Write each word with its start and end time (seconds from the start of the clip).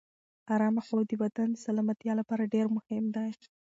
ارامه 0.53 0.81
خوب 0.85 0.99
د 1.09 1.11
بدن 1.23 1.47
د 1.51 1.57
سلامتیا 1.65 2.13
لپاره 2.19 2.49
ډېر 2.53 2.65
مهم 2.75 3.03
دی. 3.15 3.29